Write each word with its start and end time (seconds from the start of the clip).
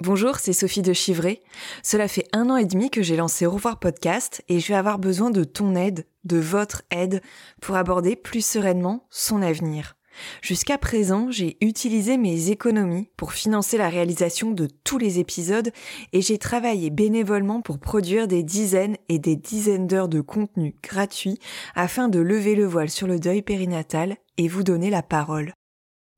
Bonjour, 0.00 0.36
c'est 0.36 0.52
Sophie 0.52 0.82
de 0.82 0.92
Chivray. 0.92 1.40
Cela 1.82 2.06
fait 2.06 2.28
un 2.34 2.50
an 2.50 2.58
et 2.58 2.66
demi 2.66 2.90
que 2.90 3.00
j'ai 3.02 3.16
lancé 3.16 3.46
Au 3.46 3.52
revoir 3.52 3.78
podcast 3.78 4.44
et 4.46 4.60
je 4.60 4.68
vais 4.68 4.74
avoir 4.74 4.98
besoin 4.98 5.30
de 5.30 5.42
ton 5.42 5.74
aide, 5.74 6.04
de 6.24 6.36
votre 6.36 6.82
aide, 6.90 7.22
pour 7.62 7.76
aborder 7.76 8.14
plus 8.14 8.44
sereinement 8.44 9.06
son 9.08 9.40
avenir. 9.40 9.96
Jusqu'à 10.42 10.76
présent, 10.76 11.30
j'ai 11.30 11.56
utilisé 11.62 12.18
mes 12.18 12.50
économies 12.50 13.08
pour 13.16 13.32
financer 13.32 13.78
la 13.78 13.88
réalisation 13.88 14.50
de 14.50 14.68
tous 14.84 14.98
les 14.98 15.18
épisodes 15.18 15.72
et 16.12 16.20
j'ai 16.20 16.36
travaillé 16.36 16.90
bénévolement 16.90 17.62
pour 17.62 17.78
produire 17.78 18.28
des 18.28 18.42
dizaines 18.42 18.98
et 19.08 19.18
des 19.18 19.36
dizaines 19.36 19.86
d'heures 19.86 20.10
de 20.10 20.20
contenu 20.20 20.76
gratuit 20.82 21.38
afin 21.74 22.08
de 22.08 22.18
lever 22.18 22.54
le 22.54 22.66
voile 22.66 22.90
sur 22.90 23.06
le 23.06 23.18
deuil 23.18 23.40
périnatal 23.40 24.16
et 24.36 24.46
vous 24.46 24.62
donner 24.62 24.90
la 24.90 25.02
parole. 25.02 25.54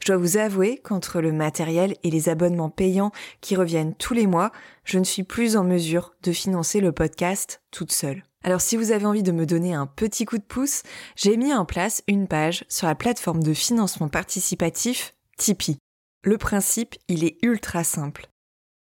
Dois 0.09 0.17
vous 0.17 0.39
avouer 0.39 0.79
qu'entre 0.79 1.21
le 1.21 1.33
matériel 1.33 1.95
et 2.03 2.11
les 2.11 2.31
abonnements 2.31 2.71
payants 2.71 3.13
qui 3.43 3.57
reviennent 3.57 3.95
tous 3.95 4.15
les 4.15 4.27
mois, 4.27 4.53
je 4.85 4.99
ne 4.99 5.05
suis 5.05 5.23
plus 5.23 5.55
en 5.55 5.65
mesure 5.65 6.15
de 6.23 6.33
financer 6.33 6.81
le 6.81 6.93
podcast 6.93 7.61
toute 7.71 7.93
seule. 7.93 8.25
Alors 8.43 8.63
si 8.63 8.79
vous 8.79 8.91
avez 8.91 9.05
envie 9.05 9.23
de 9.23 9.33
me 9.33 9.45
donner 9.45 9.75
un 9.75 9.87
petit 9.87 10.25
coup 10.25 10.39
de 10.39 10.43
pouce, 10.43 10.83
j'ai 11.15 11.37
mis 11.37 11.53
en 11.53 11.67
place 11.67 12.03
une 12.09 12.27
page 12.27 12.65
sur 12.71 12.87
la 12.87 12.95
plateforme 12.95 13.43
de 13.43 13.53
financement 13.53 14.09
participatif 14.09 15.15
Tipeee. 15.37 15.77
Le 16.25 16.39
principe, 16.39 16.95
il 17.09 17.23
est 17.23 17.37
ultra 17.43 17.85
simple. 17.85 18.31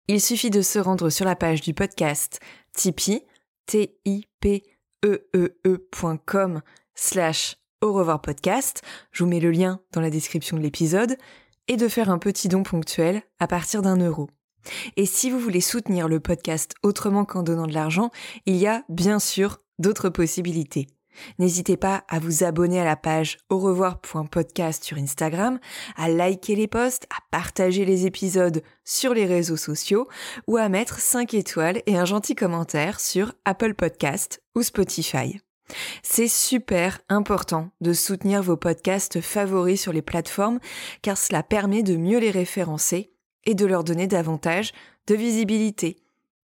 Il 0.07 0.21
suffit 0.21 0.49
de 0.49 0.61
se 0.61 0.79
rendre 0.79 1.09
sur 1.09 1.25
la 1.25 1.35
page 1.35 1.59
du 1.59 1.73
podcast 1.73 2.39
Tipeee, 2.71 3.25
t 3.65 3.99
i 4.05 4.23
p 4.39 4.63
e 5.03 5.27
e, 5.35 5.57
e 5.67 6.61
slash 6.95 7.57
au 7.81 7.93
revoir 7.93 8.21
podcast, 8.21 8.81
je 9.11 9.23
vous 9.23 9.29
mets 9.29 9.39
le 9.39 9.51
lien 9.51 9.79
dans 9.91 10.01
la 10.01 10.09
description 10.09 10.57
de 10.57 10.61
l'épisode, 10.61 11.17
et 11.67 11.77
de 11.77 11.87
faire 11.87 12.09
un 12.09 12.17
petit 12.17 12.47
don 12.47 12.63
ponctuel 12.63 13.21
à 13.39 13.47
partir 13.47 13.81
d'un 13.81 13.97
euro. 13.97 14.29
Et 14.95 15.05
si 15.05 15.29
vous 15.29 15.39
voulez 15.39 15.61
soutenir 15.61 16.07
le 16.07 16.19
podcast 16.19 16.73
autrement 16.83 17.25
qu'en 17.25 17.43
donnant 17.43 17.67
de 17.67 17.73
l'argent, 17.73 18.11
il 18.45 18.55
y 18.55 18.67
a 18.67 18.83
bien 18.89 19.19
sûr 19.19 19.59
d'autres 19.79 20.09
possibilités. 20.09 20.87
N'hésitez 21.39 21.77
pas 21.77 22.03
à 22.09 22.19
vous 22.19 22.43
abonner 22.43 22.79
à 22.79 22.85
la 22.85 22.95
page 22.95 23.39
au 23.49 23.57
revoir.podcast 23.57 24.83
sur 24.83 24.97
Instagram, 24.97 25.59
à 25.95 26.09
liker 26.09 26.55
les 26.55 26.67
posts, 26.67 27.05
à 27.05 27.21
partager 27.31 27.85
les 27.85 28.05
épisodes 28.05 28.61
sur 28.83 29.15
les 29.15 29.25
réseaux 29.25 29.57
sociaux 29.57 30.07
ou 30.47 30.57
à 30.57 30.69
mettre 30.69 30.99
5 30.99 31.33
étoiles 31.33 31.81
et 31.87 31.97
un 31.97 32.05
gentil 32.05 32.35
commentaire 32.35 32.99
sur 32.99 33.33
Apple 33.45 33.73
Podcast 33.73 34.43
ou 34.55 34.61
Spotify. 34.61 35.41
C'est 36.01 36.27
super 36.27 36.99
important 37.09 37.71
de 37.81 37.93
soutenir 37.93 38.41
vos 38.41 38.57
podcasts 38.57 39.21
favoris 39.21 39.81
sur 39.81 39.93
les 39.93 40.01
plateformes 40.01 40.59
car 41.01 41.17
cela 41.17 41.43
permet 41.43 41.83
de 41.83 41.97
mieux 41.97 42.19
les 42.19 42.31
référencer 42.31 43.11
et 43.45 43.55
de 43.55 43.65
leur 43.65 43.83
donner 43.83 44.07
davantage 44.07 44.71
de 45.07 45.15
visibilité. 45.15 45.97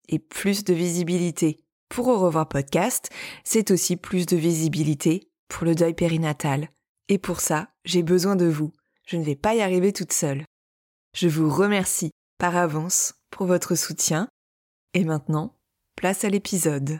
Et 0.10 0.20
plus 0.20 0.64
de 0.64 0.74
visibilité 0.74 1.58
pour 1.90 2.08
Au 2.08 2.18
revoir 2.18 2.50
podcast, 2.50 3.10
c'est 3.44 3.70
aussi 3.70 3.98
plus 3.98 4.26
de 4.26 4.36
visibilité 4.36 5.30
pour 5.48 5.64
le 5.64 5.76
deuil 5.76 5.94
périnatal. 5.94 6.70
Et 7.08 7.20
pour 7.20 7.40
ça, 7.40 7.70
j'ai 7.86 8.02
besoin 8.02 8.36
de 8.36 8.48
vous. 8.48 8.72
Je 9.06 9.18
ne 9.18 9.24
vais 9.24 9.36
pas 9.36 9.54
y 9.54 9.62
arriver 9.62 9.94
toute 9.94 10.12
seule. 10.12 10.44
Je 11.14 11.28
vous 11.28 11.50
remercie 11.50 12.10
par 12.40 12.58
avance 12.58 13.14
pour 13.30 13.46
votre 13.46 13.76
soutien. 13.76 14.28
Et 14.96 15.04
maintenant, 15.04 15.56
place 15.96 16.24
à 16.24 16.30
l'épisode. 16.30 17.00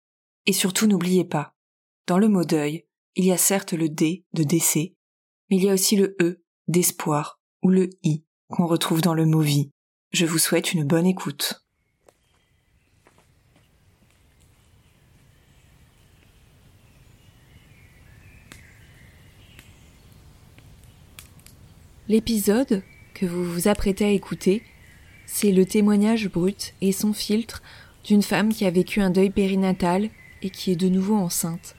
Et 0.45 0.53
surtout 0.53 0.87
n'oubliez 0.87 1.25
pas, 1.25 1.53
dans 2.07 2.17
le 2.17 2.27
mot 2.27 2.43
deuil, 2.43 2.85
il 3.15 3.25
y 3.25 3.31
a 3.31 3.37
certes 3.37 3.73
le 3.73 3.89
D 3.89 4.25
de 4.33 4.43
décès, 4.43 4.95
mais 5.49 5.57
il 5.57 5.63
y 5.63 5.69
a 5.69 5.73
aussi 5.73 5.95
le 5.95 6.15
E 6.21 6.41
d'espoir 6.67 7.39
ou 7.61 7.69
le 7.69 7.89
I 8.03 8.23
qu'on 8.47 8.65
retrouve 8.65 9.01
dans 9.01 9.13
le 9.13 9.25
mot 9.25 9.41
vie. 9.41 9.71
Je 10.11 10.25
vous 10.25 10.39
souhaite 10.39 10.73
une 10.73 10.83
bonne 10.83 11.05
écoute. 11.05 11.63
L'épisode 22.07 22.83
que 23.13 23.25
vous 23.25 23.43
vous 23.43 23.67
apprêtez 23.69 24.03
à 24.03 24.09
écouter, 24.09 24.63
c'est 25.25 25.51
le 25.51 25.65
témoignage 25.65 26.27
brut 26.29 26.73
et 26.81 26.91
sans 26.91 27.13
filtre 27.13 27.61
d'une 28.03 28.23
femme 28.23 28.51
qui 28.51 28.65
a 28.65 28.71
vécu 28.71 28.99
un 28.99 29.11
deuil 29.11 29.29
périnatal 29.29 30.09
et 30.41 30.49
qui 30.49 30.71
est 30.71 30.75
de 30.75 30.89
nouveau 30.89 31.15
enceinte. 31.15 31.75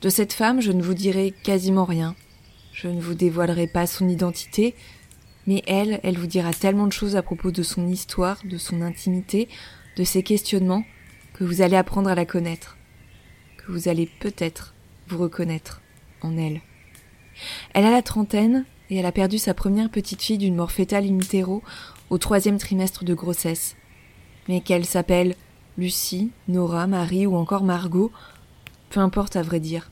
De 0.00 0.08
cette 0.08 0.32
femme, 0.32 0.60
je 0.60 0.72
ne 0.72 0.82
vous 0.82 0.94
dirai 0.94 1.32
quasiment 1.42 1.84
rien. 1.84 2.14
Je 2.72 2.88
ne 2.88 3.00
vous 3.00 3.14
dévoilerai 3.14 3.66
pas 3.66 3.86
son 3.86 4.08
identité, 4.08 4.74
mais 5.46 5.62
elle, 5.66 6.00
elle 6.02 6.18
vous 6.18 6.26
dira 6.26 6.52
tellement 6.52 6.86
de 6.86 6.92
choses 6.92 7.16
à 7.16 7.22
propos 7.22 7.50
de 7.50 7.62
son 7.62 7.86
histoire, 7.88 8.38
de 8.44 8.56
son 8.56 8.80
intimité, 8.80 9.48
de 9.96 10.04
ses 10.04 10.22
questionnements, 10.22 10.84
que 11.34 11.44
vous 11.44 11.60
allez 11.60 11.76
apprendre 11.76 12.08
à 12.08 12.14
la 12.14 12.24
connaître, 12.24 12.78
que 13.58 13.72
vous 13.72 13.88
allez 13.88 14.06
peut-être 14.06 14.74
vous 15.08 15.18
reconnaître 15.18 15.82
en 16.22 16.36
elle. 16.36 16.60
Elle 17.74 17.84
a 17.84 17.90
la 17.90 18.02
trentaine 18.02 18.64
et 18.88 18.96
elle 18.96 19.06
a 19.06 19.12
perdu 19.12 19.38
sa 19.38 19.54
première 19.54 19.90
petite 19.90 20.22
fille 20.22 20.38
d'une 20.38 20.56
mort 20.56 20.72
fétale 20.72 21.04
in 21.04 21.18
utero 21.18 21.62
au 22.10 22.18
troisième 22.18 22.58
trimestre 22.58 23.04
de 23.04 23.14
grossesse. 23.14 23.76
Mais 24.48 24.60
qu'elle 24.60 24.84
s'appelle 24.84 25.36
Lucie, 25.80 26.30
Nora, 26.46 26.86
Marie 26.86 27.26
ou 27.26 27.36
encore 27.36 27.64
Margot, 27.64 28.12
peu 28.90 29.00
importe 29.00 29.36
à 29.36 29.42
vrai 29.42 29.60
dire. 29.60 29.90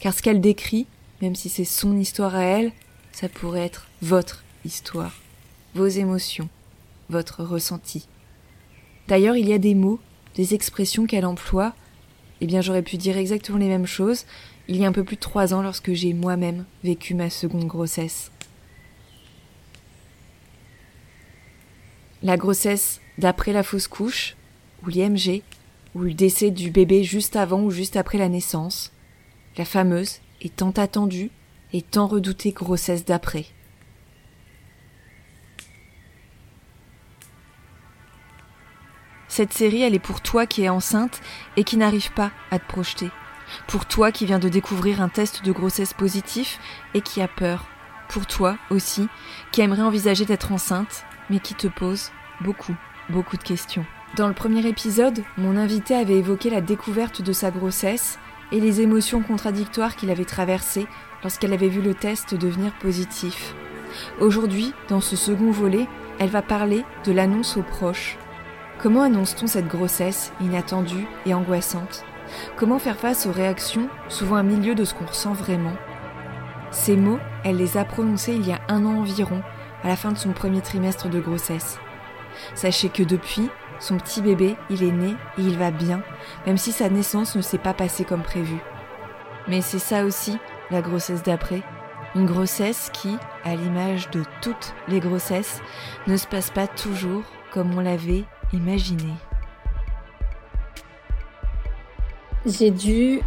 Car 0.00 0.12
ce 0.12 0.22
qu'elle 0.22 0.40
décrit, 0.40 0.86
même 1.22 1.36
si 1.36 1.48
c'est 1.48 1.64
son 1.64 1.96
histoire 1.96 2.34
à 2.34 2.42
elle, 2.42 2.72
ça 3.12 3.28
pourrait 3.28 3.64
être 3.64 3.86
votre 4.02 4.42
histoire, 4.64 5.14
vos 5.74 5.86
émotions, 5.86 6.48
votre 7.08 7.44
ressenti. 7.44 8.08
D'ailleurs, 9.08 9.36
il 9.36 9.48
y 9.48 9.52
a 9.52 9.58
des 9.58 9.74
mots, 9.74 10.00
des 10.34 10.54
expressions 10.54 11.06
qu'elle 11.06 11.26
emploie. 11.26 11.74
Eh 12.40 12.46
bien, 12.46 12.60
j'aurais 12.60 12.82
pu 12.82 12.96
dire 12.96 13.16
exactement 13.16 13.58
les 13.58 13.68
mêmes 13.68 13.86
choses 13.86 14.24
il 14.70 14.76
y 14.76 14.84
a 14.84 14.88
un 14.88 14.92
peu 14.92 15.02
plus 15.02 15.16
de 15.16 15.20
trois 15.20 15.52
ans 15.52 15.62
lorsque 15.62 15.92
j'ai 15.94 16.14
moi-même 16.14 16.64
vécu 16.84 17.14
ma 17.14 17.28
seconde 17.28 17.66
grossesse. 17.66 18.30
La 22.22 22.36
grossesse 22.36 23.00
d'après 23.18 23.52
la 23.52 23.64
fausse 23.64 23.88
couche, 23.88 24.36
ou 24.82 24.88
l'IMG, 24.88 25.42
ou 25.94 26.00
le 26.02 26.14
décès 26.14 26.50
du 26.50 26.70
bébé 26.70 27.02
juste 27.04 27.36
avant 27.36 27.62
ou 27.62 27.70
juste 27.70 27.96
après 27.96 28.18
la 28.18 28.28
naissance, 28.28 28.92
la 29.56 29.64
fameuse 29.64 30.20
et 30.40 30.48
tant 30.48 30.70
attendue 30.70 31.30
et 31.72 31.82
tant 31.82 32.06
redoutée 32.06 32.52
grossesse 32.52 33.04
d'après. 33.04 33.46
Cette 39.28 39.52
série, 39.52 39.82
elle 39.82 39.94
est 39.94 40.00
pour 40.00 40.20
toi 40.20 40.44
qui 40.44 40.62
es 40.62 40.68
enceinte 40.68 41.20
et 41.56 41.62
qui 41.62 41.76
n'arrive 41.76 42.12
pas 42.12 42.32
à 42.50 42.58
te 42.58 42.66
projeter. 42.66 43.10
Pour 43.68 43.86
toi 43.86 44.12
qui 44.12 44.26
viens 44.26 44.40
de 44.40 44.48
découvrir 44.48 45.00
un 45.00 45.08
test 45.08 45.44
de 45.44 45.52
grossesse 45.52 45.94
positif 45.94 46.58
et 46.94 47.00
qui 47.00 47.22
a 47.22 47.28
peur. 47.28 47.66
Pour 48.08 48.26
toi 48.26 48.58
aussi, 48.70 49.08
qui 49.52 49.60
aimerait 49.60 49.82
envisager 49.82 50.24
d'être 50.24 50.50
enceinte, 50.50 51.04
mais 51.30 51.38
qui 51.38 51.54
te 51.54 51.68
pose 51.68 52.10
beaucoup, 52.40 52.74
beaucoup 53.08 53.36
de 53.36 53.42
questions. 53.44 53.86
Dans 54.16 54.26
le 54.26 54.34
premier 54.34 54.66
épisode, 54.66 55.22
mon 55.38 55.56
invité 55.56 55.94
avait 55.94 56.18
évoqué 56.18 56.50
la 56.50 56.60
découverte 56.60 57.22
de 57.22 57.32
sa 57.32 57.52
grossesse 57.52 58.18
et 58.50 58.58
les 58.58 58.80
émotions 58.80 59.22
contradictoires 59.22 59.94
qu'il 59.94 60.10
avait 60.10 60.24
traversées 60.24 60.88
lorsqu'elle 61.22 61.52
avait 61.52 61.68
vu 61.68 61.80
le 61.80 61.94
test 61.94 62.34
devenir 62.34 62.72
positif. 62.80 63.54
Aujourd'hui, 64.20 64.74
dans 64.88 65.00
ce 65.00 65.14
second 65.14 65.52
volet, 65.52 65.86
elle 66.18 66.28
va 66.28 66.42
parler 66.42 66.84
de 67.04 67.12
l'annonce 67.12 67.56
aux 67.56 67.62
proches. 67.62 68.18
Comment 68.80 69.02
annonce-t-on 69.02 69.46
cette 69.46 69.68
grossesse 69.68 70.32
inattendue 70.40 71.06
et 71.24 71.32
angoissante? 71.32 72.04
Comment 72.56 72.80
faire 72.80 72.96
face 72.96 73.26
aux 73.26 73.32
réactions, 73.32 73.88
souvent 74.08 74.36
à 74.36 74.42
milieu 74.42 74.74
de 74.74 74.84
ce 74.84 74.92
qu'on 74.92 75.06
ressent 75.06 75.34
vraiment? 75.34 75.76
Ces 76.72 76.96
mots, 76.96 77.20
elle 77.44 77.58
les 77.58 77.76
a 77.76 77.84
prononcés 77.84 78.34
il 78.34 78.46
y 78.46 78.52
a 78.52 78.60
un 78.68 78.84
an 78.84 78.98
environ, 78.98 79.42
à 79.84 79.88
la 79.88 79.96
fin 79.96 80.10
de 80.10 80.18
son 80.18 80.32
premier 80.32 80.62
trimestre 80.62 81.08
de 81.08 81.20
grossesse. 81.20 81.78
Sachez 82.54 82.88
que 82.88 83.02
depuis, 83.02 83.50
son 83.80 83.96
petit 83.96 84.20
bébé, 84.20 84.56
il 84.68 84.84
est 84.84 84.92
né 84.92 85.16
et 85.38 85.42
il 85.42 85.58
va 85.58 85.70
bien, 85.70 86.02
même 86.46 86.58
si 86.58 86.70
sa 86.70 86.88
naissance 86.88 87.34
ne 87.34 87.42
s'est 87.42 87.58
pas 87.58 87.74
passée 87.74 88.04
comme 88.04 88.22
prévu. 88.22 88.58
Mais 89.48 89.62
c'est 89.62 89.78
ça 89.78 90.04
aussi, 90.04 90.38
la 90.70 90.82
grossesse 90.82 91.22
d'après. 91.22 91.62
Une 92.14 92.26
grossesse 92.26 92.90
qui, 92.92 93.16
à 93.44 93.56
l'image 93.56 94.10
de 94.10 94.22
toutes 94.42 94.74
les 94.88 95.00
grossesses, 95.00 95.60
ne 96.06 96.16
se 96.16 96.26
passe 96.26 96.50
pas 96.50 96.66
toujours 96.66 97.22
comme 97.52 97.76
on 97.76 97.80
l'avait 97.80 98.24
imaginé. 98.52 99.14
J'ai 102.46 102.70
dû 102.70 103.20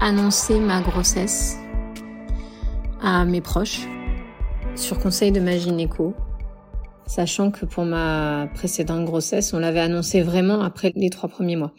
annoncer 0.00 0.60
ma 0.60 0.80
grossesse 0.80 1.58
à 3.02 3.24
mes 3.24 3.40
proches 3.40 3.86
sur 4.74 4.98
conseil 4.98 5.32
de 5.32 5.40
ma 5.40 5.56
gynéco, 5.56 6.14
sachant 7.06 7.50
que 7.50 7.66
pour 7.66 7.84
ma 7.84 8.48
précédente 8.54 9.04
grossesse, 9.04 9.52
on 9.52 9.58
l'avait 9.58 9.80
annoncé 9.80 10.22
vraiment 10.22 10.62
après 10.62 10.92
les 10.94 11.10
trois 11.10 11.28
premiers 11.28 11.56
mois. 11.56 11.72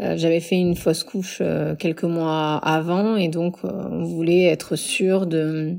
Euh, 0.00 0.16
j'avais 0.16 0.40
fait 0.40 0.56
une 0.56 0.74
fausse 0.74 1.04
couche 1.04 1.38
euh, 1.40 1.76
quelques 1.76 2.04
mois 2.04 2.56
avant 2.56 3.16
et 3.16 3.28
donc 3.28 3.58
euh, 3.64 3.68
on 3.90 4.02
voulait 4.02 4.44
être 4.44 4.74
sûr 4.74 5.26
de 5.26 5.78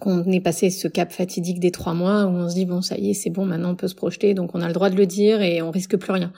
qu'on 0.00 0.22
ait 0.30 0.40
passé 0.40 0.68
ce 0.68 0.86
cap 0.86 1.12
fatidique 1.12 1.58
des 1.58 1.70
trois 1.70 1.94
mois 1.94 2.26
où 2.26 2.28
on 2.28 2.50
se 2.50 2.54
dit 2.54 2.66
bon 2.66 2.82
ça 2.82 2.98
y 2.98 3.08
est 3.08 3.14
c'est 3.14 3.30
bon 3.30 3.46
maintenant 3.46 3.70
on 3.70 3.74
peut 3.74 3.88
se 3.88 3.94
projeter 3.94 4.34
donc 4.34 4.50
on 4.54 4.60
a 4.60 4.66
le 4.66 4.74
droit 4.74 4.90
de 4.90 4.96
le 4.96 5.06
dire 5.06 5.40
et 5.40 5.62
on 5.62 5.70
risque 5.70 5.96
plus 5.96 6.12
rien. 6.12 6.30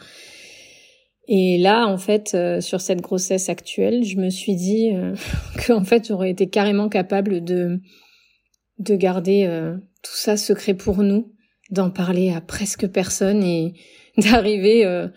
Et 1.33 1.59
là, 1.59 1.87
en 1.87 1.97
fait, 1.97 2.33
euh, 2.35 2.61
sur 2.61 2.81
cette 2.81 3.01
grossesse 3.01 3.49
actuelle, 3.49 4.03
je 4.03 4.17
me 4.17 4.31
suis 4.31 4.57
dit 4.57 4.91
euh, 4.93 5.15
que 5.59 5.73
en 5.73 5.85
fait, 5.85 6.09
j'aurais 6.09 6.31
été 6.31 6.49
carrément 6.49 6.89
capable 6.89 7.45
de 7.45 7.81
de 8.79 8.97
garder 8.97 9.45
euh, 9.47 9.77
tout 10.03 10.17
ça 10.17 10.37
secret 10.37 10.75
pour 10.75 11.05
nous, 11.05 11.33
d'en 11.71 11.91
parler 11.91 12.33
à 12.33 12.41
presque 12.41 12.89
personne 12.89 13.43
et 13.43 13.75
d'arriver 14.17 15.09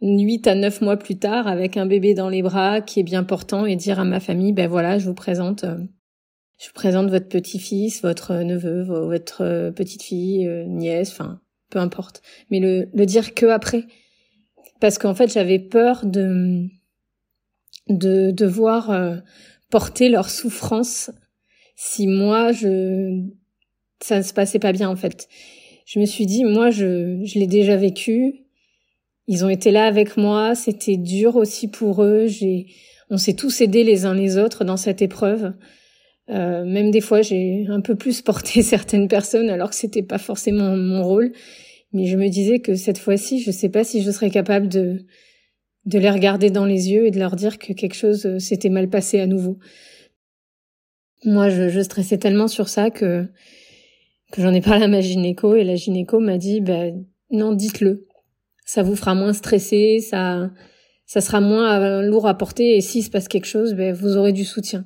huit 0.00 0.46
à 0.46 0.54
neuf 0.54 0.80
mois 0.80 0.96
plus 0.96 1.18
tard 1.18 1.46
avec 1.46 1.76
un 1.76 1.86
bébé 1.86 2.14
dans 2.14 2.28
les 2.28 2.42
bras 2.42 2.80
qui 2.80 3.00
est 3.00 3.04
bien 3.04 3.24
portant 3.24 3.66
et 3.66 3.76
dire 3.76 4.00
à 4.00 4.04
ma 4.04 4.20
famille, 4.20 4.52
ben 4.52 4.68
voilà, 4.68 4.98
je 4.98 5.06
vous 5.06 5.14
présente, 5.14 5.64
je 5.64 6.66
vous 6.66 6.74
présente 6.74 7.08
votre 7.10 7.28
petit-fils, 7.28 8.02
votre 8.02 8.34
neveu, 8.34 8.82
votre 8.82 9.70
petite-fille, 9.70 10.48
nièce, 10.66 11.10
enfin, 11.12 11.40
peu 11.70 11.78
importe. 11.78 12.22
Mais 12.50 12.60
le, 12.60 12.88
le 12.92 13.06
dire 13.06 13.34
que 13.34 13.46
après, 13.46 13.84
parce 14.80 14.98
qu'en 14.98 15.14
fait 15.14 15.32
j'avais 15.32 15.58
peur 15.58 16.04
de 16.04 16.66
de 17.88 18.30
devoir 18.30 18.90
euh, 18.90 19.16
porter 19.70 20.08
leur 20.08 20.28
souffrance 20.30 21.10
si 21.76 22.06
moi 22.06 22.52
je 22.52 23.22
ça 24.00 24.18
ne 24.18 24.22
se 24.22 24.32
passait 24.32 24.58
pas 24.58 24.72
bien 24.72 24.88
en 24.88 24.96
fait. 24.96 25.28
Je 25.86 25.98
me 25.98 26.04
suis 26.04 26.26
dit 26.26 26.44
moi 26.44 26.70
je 26.70 27.22
je 27.24 27.38
l'ai 27.38 27.46
déjà 27.46 27.76
vécu. 27.76 28.34
Ils 29.28 29.44
ont 29.44 29.48
été 29.48 29.70
là 29.70 29.86
avec 29.86 30.18
moi, 30.18 30.54
c'était 30.54 30.98
dur 30.98 31.36
aussi 31.36 31.68
pour 31.68 32.02
eux, 32.02 32.26
j'ai 32.26 32.66
on 33.08 33.16
s'est 33.16 33.34
tous 33.34 33.60
aidés 33.60 33.84
les 33.84 34.04
uns 34.04 34.14
les 34.14 34.36
autres 34.36 34.64
dans 34.64 34.76
cette 34.76 35.00
épreuve. 35.00 35.54
Euh, 36.28 36.64
même 36.64 36.90
des 36.90 37.00
fois, 37.00 37.22
j'ai 37.22 37.66
un 37.68 37.80
peu 37.80 37.94
plus 37.94 38.20
porté 38.22 38.62
certaines 38.74 39.08
personnes 39.08 39.48
alors 39.50 39.70
que 39.70 39.76
c'était 39.76 40.02
pas 40.02 40.18
forcément 40.18 40.76
mon 40.76 41.02
rôle. 41.02 41.32
Mais 41.92 42.06
je 42.06 42.16
me 42.16 42.28
disais 42.28 42.58
que 42.58 42.74
cette 42.74 42.98
fois-ci, 42.98 43.40
je 43.40 43.50
sais 43.50 43.68
pas 43.68 43.84
si 43.84 44.02
je 44.02 44.10
serais 44.10 44.30
capable 44.30 44.68
de, 44.68 45.06
de 45.84 45.98
les 45.98 46.10
regarder 46.10 46.50
dans 46.50 46.66
les 46.66 46.90
yeux 46.90 47.06
et 47.06 47.10
de 47.10 47.18
leur 47.18 47.36
dire 47.36 47.58
que 47.58 47.72
quelque 47.72 47.94
chose 47.94 48.26
euh, 48.26 48.38
s'était 48.38 48.70
mal 48.70 48.90
passé 48.90 49.20
à 49.20 49.26
nouveau. 49.26 49.58
Moi, 51.24 51.48
je, 51.48 51.68
je 51.68 51.80
stressais 51.80 52.18
tellement 52.18 52.48
sur 52.48 52.68
ça 52.68 52.90
que, 52.90 53.24
que 53.24 53.28
j'en 54.36 54.52
ai 54.52 54.60
parlé 54.60 54.84
à 54.84 54.88
ma 54.88 55.00
gynéco 55.00 55.54
et 55.54 55.64
la 55.64 55.76
gynéco 55.76 56.20
m'a 56.20 56.38
dit, 56.38 56.60
ben, 56.60 57.04
non, 57.30 57.52
dites-le. 57.52 58.06
Ça 58.64 58.82
vous 58.82 58.96
fera 58.96 59.14
moins 59.14 59.32
stressé, 59.32 60.00
ça, 60.00 60.50
ça 61.06 61.20
sera 61.20 61.40
moins 61.40 61.80
euh, 61.80 62.02
lourd 62.02 62.26
à 62.26 62.36
porter 62.36 62.76
et 62.76 62.80
s'il 62.80 63.04
se 63.04 63.10
passe 63.10 63.28
quelque 63.28 63.46
chose, 63.46 63.74
ben, 63.74 63.94
vous 63.94 64.16
aurez 64.16 64.32
du 64.32 64.44
soutien. 64.44 64.84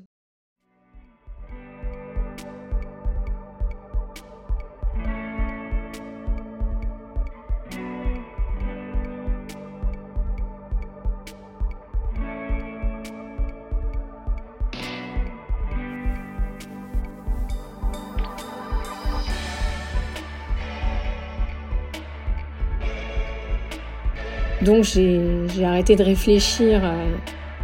Donc 24.64 24.84
j'ai 24.84 25.64
arrêté 25.64 25.96
de 25.96 26.02
réfléchir 26.02 26.84
à 26.84 26.96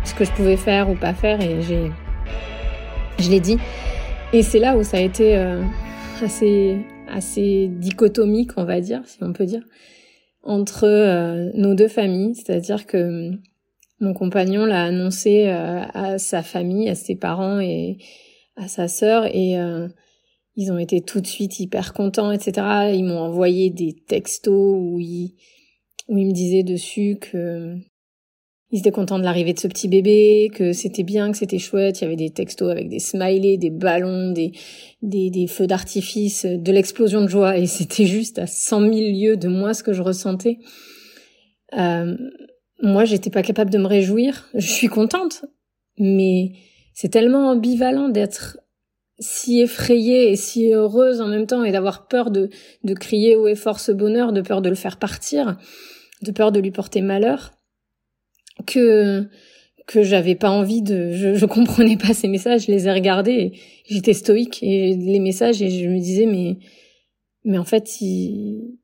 ce 0.04 0.14
que 0.14 0.24
je 0.24 0.32
pouvais 0.32 0.56
faire 0.56 0.88
ou 0.88 0.94
pas 0.94 1.12
faire 1.12 1.40
et 1.40 1.60
j'ai 1.62 1.90
je 3.18 3.30
l'ai 3.30 3.40
dit. 3.40 3.58
Et 4.32 4.42
c'est 4.42 4.58
là 4.58 4.76
où 4.76 4.82
ça 4.82 4.98
a 4.98 5.00
été 5.00 5.36
euh, 5.36 5.62
assez 6.22 6.78
assez 7.08 7.68
dichotomique, 7.68 8.50
on 8.56 8.64
va 8.64 8.80
dire, 8.80 9.02
si 9.06 9.18
on 9.22 9.32
peut 9.32 9.46
dire, 9.46 9.62
entre 10.42 10.84
euh, 10.84 11.50
nos 11.54 11.74
deux 11.74 11.88
familles. 11.88 12.34
C'est-à-dire 12.34 12.86
que 12.86 13.30
mon 14.00 14.12
compagnon 14.12 14.64
l'a 14.66 14.84
annoncé 14.84 15.48
euh, 15.48 15.82
à 15.92 16.18
sa 16.18 16.42
famille, 16.42 16.88
à 16.88 16.94
ses 16.94 17.16
parents 17.16 17.60
et 17.60 17.98
à 18.56 18.68
sa 18.68 18.88
sœur 18.88 19.26
et 19.26 19.54
ils 20.56 20.72
ont 20.72 20.78
été 20.78 21.02
tout 21.02 21.20
de 21.20 21.26
suite 21.26 21.60
hyper 21.60 21.92
contents, 21.92 22.32
etc. 22.32 22.90
Ils 22.94 23.04
m'ont 23.04 23.18
envoyé 23.18 23.68
des 23.68 23.92
textos 23.92 24.74
où 24.78 24.98
ils 24.98 25.34
où 26.08 26.18
il 26.18 26.26
me 26.26 26.32
disait 26.32 26.62
dessus 26.62 27.18
que 27.20 27.76
il 28.70 28.80
était 28.80 28.90
content 28.90 29.18
de 29.18 29.24
l'arrivée 29.24 29.52
de 29.52 29.60
ce 29.60 29.68
petit 29.68 29.86
bébé, 29.86 30.50
que 30.52 30.72
c'était 30.72 31.04
bien, 31.04 31.30
que 31.30 31.38
c'était 31.38 31.58
chouette. 31.58 32.00
Il 32.00 32.04
y 32.04 32.06
avait 32.06 32.16
des 32.16 32.30
textos 32.30 32.70
avec 32.70 32.88
des 32.88 32.98
smileys, 32.98 33.58
des 33.58 33.70
ballons, 33.70 34.32
des, 34.32 34.52
des, 35.02 35.46
feux 35.46 35.68
d'artifice, 35.68 36.44
de 36.44 36.72
l'explosion 36.72 37.22
de 37.22 37.28
joie. 37.28 37.58
Et 37.58 37.66
c'était 37.66 38.06
juste 38.06 38.40
à 38.40 38.46
cent 38.48 38.80
mille 38.80 39.18
lieues 39.18 39.36
de 39.36 39.48
moi 39.48 39.72
ce 39.72 39.84
que 39.84 39.92
je 39.92 40.02
ressentais. 40.02 40.58
Euh, 41.78 42.16
moi, 42.82 43.04
j'étais 43.04 43.30
pas 43.30 43.42
capable 43.42 43.70
de 43.70 43.78
me 43.78 43.86
réjouir. 43.86 44.48
Je 44.54 44.66
suis 44.66 44.88
contente, 44.88 45.44
mais 45.96 46.52
c'est 46.92 47.10
tellement 47.10 47.50
ambivalent 47.50 48.08
d'être 48.08 48.58
si 49.20 49.60
effrayée 49.60 50.32
et 50.32 50.36
si 50.36 50.72
heureuse 50.72 51.20
en 51.20 51.28
même 51.28 51.46
temps 51.46 51.62
et 51.62 51.72
d'avoir 51.72 52.08
peur 52.08 52.30
de, 52.30 52.50
de 52.82 52.94
crier 52.94 53.36
haut 53.36 53.48
et 53.48 53.54
fort 53.54 53.78
ce 53.78 53.92
bonheur, 53.92 54.32
de 54.32 54.42
peur 54.42 54.60
de 54.60 54.68
le 54.68 54.74
faire 54.74 54.98
partir 54.98 55.56
de 56.22 56.30
peur 56.32 56.52
de 56.52 56.60
lui 56.60 56.70
porter 56.70 57.00
malheur, 57.00 57.52
que 58.66 59.28
que 59.86 60.02
j'avais 60.02 60.34
pas 60.34 60.50
envie 60.50 60.82
de, 60.82 61.12
je, 61.12 61.34
je 61.34 61.46
comprenais 61.46 61.96
pas 61.96 62.12
ces 62.12 62.26
messages, 62.26 62.66
je 62.66 62.72
les 62.72 62.88
ai 62.88 62.92
regardés, 62.92 63.52
j'étais 63.88 64.14
stoïque 64.14 64.60
et 64.62 64.96
les 64.96 65.20
messages 65.20 65.62
et 65.62 65.70
je 65.70 65.88
me 65.88 66.00
disais 66.00 66.26
mais 66.26 66.58
mais 67.44 67.58
en 67.58 67.64
fait 67.64 68.00
il 68.00 68.78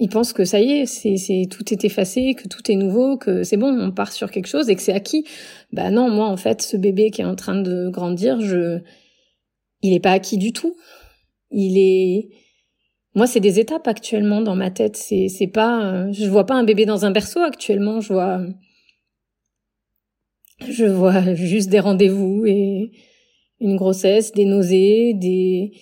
il 0.00 0.08
pense 0.08 0.32
que 0.32 0.44
ça 0.44 0.60
y 0.60 0.70
est, 0.70 0.86
c'est 0.86 1.16
c'est 1.16 1.48
tout 1.50 1.72
est 1.72 1.84
effacé, 1.84 2.34
que 2.34 2.46
tout 2.48 2.70
est 2.70 2.76
nouveau, 2.76 3.16
que 3.16 3.42
c'est 3.42 3.56
bon, 3.56 3.76
on 3.80 3.90
part 3.90 4.12
sur 4.12 4.30
quelque 4.30 4.46
chose 4.46 4.70
et 4.70 4.76
que 4.76 4.82
c'est 4.82 4.92
acquis. 4.92 5.24
Bah 5.72 5.90
non, 5.90 6.08
moi 6.08 6.28
en 6.28 6.36
fait, 6.36 6.62
ce 6.62 6.76
bébé 6.76 7.10
qui 7.10 7.22
est 7.22 7.24
en 7.24 7.34
train 7.34 7.60
de 7.60 7.88
grandir, 7.90 8.40
je 8.40 8.80
il 9.82 9.92
est 9.92 10.00
pas 10.00 10.12
acquis 10.12 10.38
du 10.38 10.52
tout. 10.52 10.76
Il 11.50 11.78
est 11.78 12.28
moi, 13.14 13.26
c'est 13.26 13.40
des 13.40 13.58
étapes 13.58 13.88
actuellement 13.88 14.40
dans 14.42 14.54
ma 14.54 14.70
tête. 14.70 14.96
C'est, 14.96 15.28
c'est 15.28 15.46
pas, 15.46 15.84
euh, 15.84 16.12
je 16.12 16.26
vois 16.28 16.46
pas 16.46 16.54
un 16.54 16.64
bébé 16.64 16.86
dans 16.86 17.04
un 17.04 17.10
berceau 17.10 17.40
actuellement. 17.40 18.00
Je 18.00 18.12
vois, 18.12 18.40
je 20.68 20.84
vois 20.84 21.34
juste 21.34 21.70
des 21.70 21.80
rendez-vous 21.80 22.44
et 22.46 22.92
une 23.60 23.76
grossesse, 23.76 24.32
des 24.32 24.44
nausées, 24.44 25.14
des, 25.14 25.72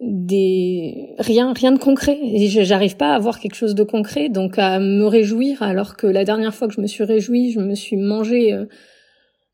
des, 0.00 1.14
rien, 1.18 1.52
rien 1.52 1.72
de 1.72 1.78
concret. 1.78 2.18
Et 2.22 2.48
j'arrive 2.48 2.96
pas 2.96 3.12
à 3.12 3.16
avoir 3.16 3.40
quelque 3.40 3.56
chose 3.56 3.74
de 3.74 3.82
concret, 3.82 4.28
donc 4.28 4.58
à 4.58 4.78
me 4.78 5.04
réjouir. 5.04 5.62
Alors 5.62 5.96
que 5.96 6.06
la 6.06 6.24
dernière 6.24 6.54
fois 6.54 6.68
que 6.68 6.74
je 6.74 6.80
me 6.80 6.86
suis 6.86 7.04
réjouie, 7.04 7.50
je 7.50 7.60
me 7.60 7.74
suis 7.74 7.96
mangé 7.96 8.52
euh, 8.52 8.66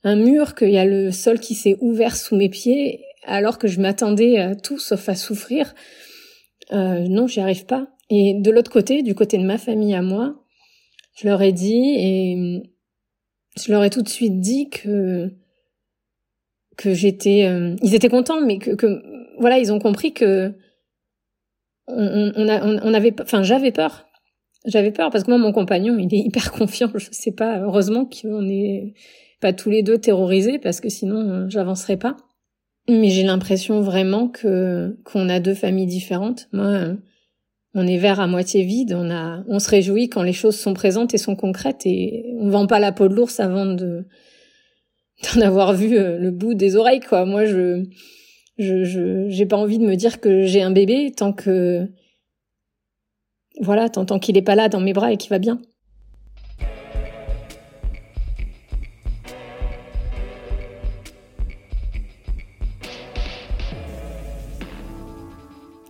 un 0.02 0.16
mur, 0.16 0.54
qu'il 0.54 0.70
y 0.70 0.78
a 0.78 0.84
le 0.84 1.10
sol 1.12 1.38
qui 1.40 1.54
s'est 1.54 1.76
ouvert 1.80 2.16
sous 2.16 2.36
mes 2.36 2.48
pieds, 2.48 3.04
alors 3.24 3.58
que 3.58 3.68
je 3.68 3.80
m'attendais 3.80 4.38
à 4.38 4.54
tout 4.54 4.78
sauf 4.78 5.08
à 5.08 5.14
souffrir 5.14 5.74
euh, 6.72 7.06
non, 7.08 7.26
j'y 7.26 7.40
arrive 7.40 7.66
pas. 7.66 7.88
Et 8.10 8.34
de 8.34 8.50
l'autre 8.50 8.70
côté, 8.70 9.02
du 9.02 9.14
côté 9.14 9.38
de 9.38 9.44
ma 9.44 9.58
famille 9.58 9.94
à 9.94 10.02
moi, 10.02 10.34
je 11.16 11.26
leur 11.26 11.42
ai 11.42 11.52
dit 11.52 11.94
et 11.96 12.62
je 13.56 13.70
leur 13.72 13.84
ai 13.84 13.90
tout 13.90 14.02
de 14.02 14.08
suite 14.08 14.40
dit 14.40 14.68
que 14.68 15.32
que 16.76 16.92
j'étais, 16.92 17.44
euh, 17.44 17.76
ils 17.82 17.94
étaient 17.94 18.08
contents, 18.08 18.40
mais 18.40 18.58
que, 18.58 18.72
que 18.72 19.00
voilà, 19.38 19.58
ils 19.58 19.72
ont 19.72 19.78
compris 19.78 20.12
que 20.12 20.52
on, 21.86 22.32
on, 22.34 22.48
on 22.82 22.94
avait, 22.94 23.14
enfin, 23.20 23.42
j'avais 23.42 23.70
peur. 23.70 24.06
J'avais 24.64 24.92
peur 24.92 25.10
parce 25.10 25.24
que 25.24 25.30
moi, 25.30 25.38
mon 25.38 25.52
compagnon, 25.52 25.98
il 25.98 26.12
est 26.14 26.18
hyper 26.26 26.52
confiant. 26.52 26.90
Je 26.94 27.08
sais 27.12 27.32
pas, 27.32 27.58
heureusement 27.58 28.06
qu'on 28.06 28.42
n'est 28.42 28.94
pas 29.40 29.52
tous 29.52 29.70
les 29.70 29.82
deux 29.82 29.98
terrorisés 29.98 30.58
parce 30.58 30.80
que 30.80 30.88
sinon, 30.88 31.20
euh, 31.30 31.46
j'avancerais 31.48 31.96
pas. 31.96 32.16
Mais 32.88 33.08
j'ai 33.08 33.22
l'impression 33.22 33.80
vraiment 33.80 34.28
que 34.28 34.98
qu'on 35.04 35.28
a 35.28 35.40
deux 35.40 35.54
familles 35.54 35.86
différentes. 35.86 36.48
Moi, 36.52 36.66
euh, 36.66 36.94
on 37.74 37.86
est 37.86 37.96
vert 37.96 38.20
à 38.20 38.26
moitié 38.26 38.62
vide. 38.62 38.94
On 38.96 39.10
a, 39.10 39.42
on 39.48 39.58
se 39.58 39.70
réjouit 39.70 40.08
quand 40.08 40.22
les 40.22 40.34
choses 40.34 40.56
sont 40.56 40.74
présentes 40.74 41.14
et 41.14 41.18
sont 41.18 41.36
concrètes 41.36 41.86
et 41.86 42.34
on 42.38 42.50
vend 42.50 42.66
pas 42.66 42.78
la 42.78 42.92
peau 42.92 43.08
de 43.08 43.14
l'ours 43.14 43.40
avant 43.40 43.66
de 43.66 44.06
d'en 45.34 45.40
avoir 45.40 45.72
vu 45.72 45.96
euh, 45.96 46.18
le 46.18 46.30
bout 46.30 46.54
des 46.54 46.76
oreilles, 46.76 47.00
quoi. 47.00 47.24
Moi, 47.24 47.46
je 47.46 47.84
je 48.58 49.26
j'ai 49.28 49.46
pas 49.46 49.56
envie 49.56 49.78
de 49.78 49.86
me 49.86 49.96
dire 49.96 50.20
que 50.20 50.44
j'ai 50.44 50.62
un 50.62 50.70
bébé 50.70 51.12
tant 51.16 51.32
que 51.32 51.88
voilà 53.60 53.88
tant, 53.88 54.04
tant 54.04 54.18
qu'il 54.18 54.36
est 54.36 54.42
pas 54.42 54.54
là 54.54 54.68
dans 54.68 54.80
mes 54.80 54.92
bras 54.92 55.12
et 55.12 55.16
qu'il 55.16 55.30
va 55.30 55.38
bien. 55.38 55.60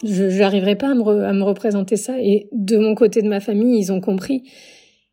Je 0.04 0.38
n'arriverai 0.38 0.76
pas 0.76 0.90
à 0.90 0.94
me, 0.94 1.24
à 1.24 1.32
me 1.32 1.42
représenter 1.42 1.96
ça. 1.96 2.20
Et 2.20 2.48
de 2.52 2.76
mon 2.76 2.94
côté 2.94 3.22
de 3.22 3.28
ma 3.28 3.40
famille, 3.40 3.78
ils 3.78 3.92
ont 3.92 4.00
compris. 4.00 4.42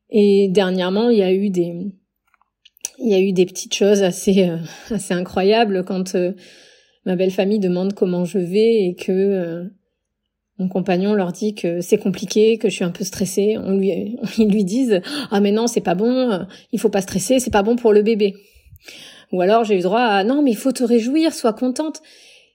Et 0.09 0.49
dernièrement, 0.49 1.09
il 1.09 1.17
y 1.17 1.23
a 1.23 1.33
eu 1.33 1.49
des, 1.49 1.73
il 3.01 3.09
y 3.09 3.15
a 3.15 3.19
eu 3.19 3.33
des 3.33 3.45
petites 3.45 3.73
choses 3.73 4.03
assez, 4.03 4.49
euh, 4.49 4.57
assez 4.89 5.13
incroyables 5.13 5.83
quand 5.85 6.15
euh, 6.15 6.33
ma 7.05 7.15
belle 7.15 7.31
famille 7.31 7.59
demande 7.59 7.93
comment 7.93 8.25
je 8.25 8.37
vais 8.37 8.85
et 8.85 8.95
que 8.95 9.11
euh, 9.11 9.63
mon 10.59 10.67
compagnon 10.67 11.13
leur 11.13 11.31
dit 11.31 11.55
que 11.55 11.81
c'est 11.81 11.97
compliqué, 11.97 12.57
que 12.57 12.69
je 12.69 12.75
suis 12.75 12.83
un 12.83 12.91
peu 12.91 13.03
stressée. 13.03 13.57
On 13.57 13.77
lui, 13.77 14.17
ils 14.37 14.49
lui 14.49 14.63
disent 14.63 15.01
ah 15.31 15.39
mais 15.39 15.51
non 15.51 15.67
c'est 15.67 15.81
pas 15.81 15.95
bon, 15.95 16.45
il 16.71 16.79
faut 16.79 16.89
pas 16.89 17.01
stresser, 17.01 17.39
c'est 17.39 17.51
pas 17.51 17.63
bon 17.63 17.75
pour 17.75 17.93
le 17.93 18.03
bébé. 18.03 18.35
Ou 19.31 19.41
alors 19.41 19.63
j'ai 19.63 19.77
eu 19.77 19.81
droit 19.81 20.01
à 20.01 20.23
non 20.23 20.41
mais 20.41 20.51
il 20.51 20.57
faut 20.57 20.71
te 20.71 20.83
réjouir, 20.83 21.33
sois 21.33 21.53
contente. 21.53 22.01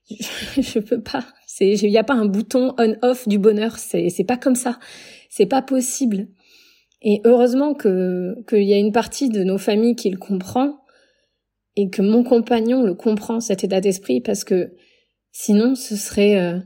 Je, 0.56 0.78
peux 0.78 1.00
pas. 1.00 1.26
Il 1.60 1.90
n'y 1.90 1.98
a 1.98 2.04
pas 2.04 2.14
un 2.14 2.26
bouton 2.26 2.74
on/off 2.78 3.26
du 3.26 3.38
bonheur. 3.38 3.78
C'est, 3.78 4.08
c'est 4.10 4.24
pas 4.24 4.36
comme 4.36 4.54
ça. 4.54 4.78
C'est 5.30 5.46
pas 5.46 5.62
possible. 5.62 6.28
Et 7.02 7.20
heureusement 7.24 7.74
que 7.74 8.36
qu'il 8.48 8.62
y 8.62 8.72
a 8.72 8.78
une 8.78 8.92
partie 8.92 9.28
de 9.28 9.42
nos 9.42 9.58
familles 9.58 9.96
qui 9.96 10.10
le 10.10 10.16
comprend 10.16 10.80
et 11.74 11.90
que 11.90 12.02
mon 12.02 12.22
compagnon 12.22 12.82
le 12.82 12.94
comprend 12.94 13.40
cet 13.40 13.64
état 13.64 13.80
d'esprit 13.80 14.20
parce 14.20 14.44
que 14.44 14.72
sinon 15.32 15.74
ce 15.74 15.96
serait 15.96 16.40
euh, 16.40 16.58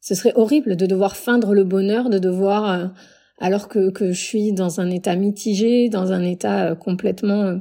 ce 0.00 0.14
serait 0.14 0.32
horrible 0.34 0.76
de 0.76 0.86
devoir 0.86 1.16
feindre 1.16 1.54
le 1.54 1.64
bonheur, 1.64 2.10
de 2.10 2.18
devoir 2.18 2.70
euh, 2.70 2.86
alors 3.38 3.68
que 3.68 3.90
que 3.90 4.12
je 4.12 4.20
suis 4.20 4.52
dans 4.52 4.80
un 4.80 4.90
état 4.90 5.14
mitigé, 5.16 5.88
dans 5.88 6.12
un 6.12 6.24
état 6.24 6.70
euh, 6.70 6.74
complètement 6.74 7.60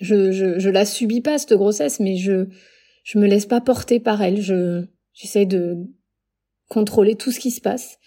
je, 0.00 0.32
je 0.32 0.58
je 0.58 0.70
la 0.70 0.84
subis 0.84 1.20
pas 1.20 1.38
cette 1.38 1.54
grossesse 1.54 2.00
mais 2.00 2.16
je 2.16 2.48
je 3.02 3.18
me 3.18 3.26
laisse 3.26 3.46
pas 3.46 3.60
porter 3.60 4.00
par 4.00 4.22
elle, 4.22 4.40
je 4.40 4.84
j'essaie 5.12 5.46
de 5.46 5.76
contrôler 6.68 7.16
tout 7.16 7.30
ce 7.30 7.40
qui 7.40 7.50
se 7.50 7.60
passe. 7.60 7.98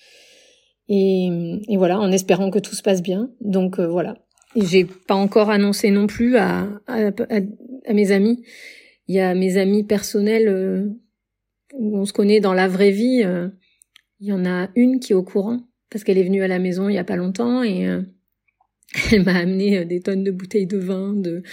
Et, 0.88 1.30
voilà, 1.78 2.00
en 2.00 2.12
espérant 2.12 2.52
que 2.52 2.60
tout 2.60 2.75
se 2.75 2.84
passe 2.84 3.02
bien. 3.02 3.32
Donc 3.42 3.80
voilà, 3.80 4.16
j'ai 4.56 4.86
pas 4.86 5.16
encore 5.16 5.50
annoncé 5.50 5.92
non 5.92 6.08
plus 6.08 6.38
à, 6.38 6.68
à, 6.88 7.08
à, 7.08 7.94
mes 7.94 8.12
amis. 8.12 8.44
Il 9.08 9.16
y 9.16 9.20
a 9.20 9.36
mes 9.36 9.58
amis 9.58 9.84
personnels 9.84 10.48
euh, 10.48 10.90
où 11.74 11.98
on 11.98 12.06
se 12.06 12.14
connaît 12.14 12.40
dans 12.40 12.54
la 12.54 12.68
vraie 12.68 12.92
vie. 12.92 13.22
Euh, 13.24 13.50
il 14.20 14.28
y 14.28 14.34
en 14.34 14.46
a 14.46 14.70
une 14.75 15.00
qui 15.00 15.12
est 15.12 15.16
au 15.16 15.24
courant 15.24 15.60
parce 15.92 16.04
qu'elle 16.04 16.18
est 16.18 16.24
venue 16.24 16.42
à 16.42 16.48
la 16.48 16.60
maison 16.60 16.90
il 16.90 16.96
y 16.96 16.98
a 16.98 17.04
pas 17.04 17.18
longtemps 17.18 17.62
et 17.62 17.88
euh, 17.88 18.02
elle 19.12 19.24
m'a 19.24 19.36
amené 19.36 19.86
des 19.86 20.00
tonnes 20.00 20.24
de 20.24 20.32
bouteilles 20.32 20.68
de 20.68 20.77
vin, 20.77 21.13
de 21.13 21.44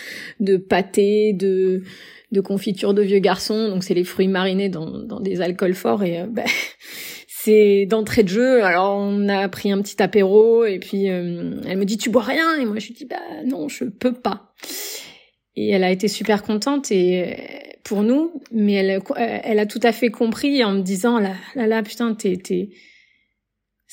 de 0.41 0.57
pâté, 0.57 1.33
de 1.33 1.83
de 2.31 2.41
confiture 2.41 2.95
de 2.95 3.03
vieux 3.03 3.19
garçons. 3.19 3.69
Donc 3.69 3.85
c'est 3.85 3.95
les 3.95 4.05
fruits 4.05 4.29
marinés 4.29 4.69
dans 4.69 4.99
dans 4.99 5.21
des 5.21 5.41
alcools 5.41 5.75
forts 5.75 6.03
et 6.03 6.25
bah, 6.29 6.45
c'est 7.29 7.87
d'entrée 7.87 8.23
de 8.23 8.29
jeu. 8.29 8.65
Alors 8.65 8.97
on 8.97 9.29
a 9.29 9.49
pris 9.49 9.73
un 9.73 9.81
petit 9.83 10.03
apéro 10.03 10.65
et 10.65 10.79
puis 10.79 11.11
euh, 11.11 11.61
elle 11.67 11.79
me 11.79 11.85
dit 11.85 11.99
tu 11.99 12.11
bois 12.11 12.23
rien? 12.23 12.57
Et 12.61 12.65
moi 12.65 12.79
je 12.79 12.89
lui 12.89 12.95
dis 12.95 13.07
bah 13.07 13.17
non 13.47 13.69
je 13.69 13.85
peux 13.85 14.15
pas. 14.15 14.55
Et 15.55 15.71
elle 15.71 15.85
a 15.85 15.91
été 15.91 16.09
super 16.09 16.43
contente 16.43 16.91
et 16.91 17.23
euh, 17.23 17.35
pour 17.85 18.03
nous, 18.03 18.43
mais 18.53 18.75
elle 18.75 19.03
elle 19.19 19.59
a 19.59 19.67
tout 19.67 19.81
à 19.83 19.93
fait 19.93 20.11
compris 20.11 20.65
en 20.65 20.73
me 20.73 20.83
disant 20.83 21.19
là 21.19 21.35
là 21.55 21.67
là 21.67 21.83
putain 21.83 22.15
t'es 22.15 22.37
t'es 22.37 22.71